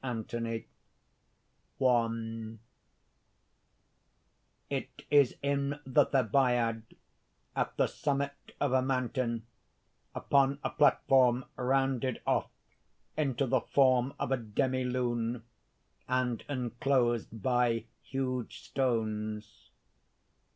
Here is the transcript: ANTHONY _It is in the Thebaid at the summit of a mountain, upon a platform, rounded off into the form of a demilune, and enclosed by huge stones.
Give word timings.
ANTHONY 0.03 0.65
_It 1.79 2.57
is 5.11 5.35
in 5.43 5.79
the 5.85 6.05
Thebaid 6.07 6.81
at 7.55 7.77
the 7.77 7.85
summit 7.85 8.33
of 8.59 8.71
a 8.71 8.81
mountain, 8.81 9.45
upon 10.15 10.57
a 10.63 10.71
platform, 10.71 11.45
rounded 11.55 12.19
off 12.25 12.49
into 13.15 13.45
the 13.45 13.61
form 13.61 14.15
of 14.19 14.31
a 14.31 14.37
demilune, 14.37 15.43
and 16.07 16.43
enclosed 16.49 17.39
by 17.43 17.85
huge 18.01 18.61
stones. 18.63 19.69